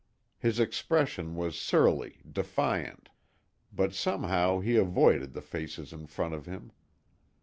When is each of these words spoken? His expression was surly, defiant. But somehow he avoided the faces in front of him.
His 0.39 0.59
expression 0.59 1.35
was 1.35 1.55
surly, 1.55 2.21
defiant. 2.27 3.09
But 3.71 3.93
somehow 3.93 4.59
he 4.59 4.75
avoided 4.75 5.33
the 5.33 5.43
faces 5.43 5.93
in 5.93 6.07
front 6.07 6.33
of 6.33 6.47
him. 6.47 6.71